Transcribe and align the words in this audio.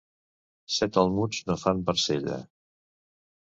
Set 0.75 0.97
almuds 1.01 1.43
no 1.51 1.59
fan 1.65 1.85
barcella. 1.91 2.41